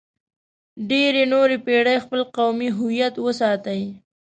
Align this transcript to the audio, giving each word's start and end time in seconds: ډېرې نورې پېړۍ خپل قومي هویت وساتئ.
ډېرې 0.89 1.23
نورې 1.33 1.57
پېړۍ 1.65 1.97
خپل 2.05 2.21
قومي 2.35 2.69
هویت 2.77 3.15
وساتئ. 3.19 3.81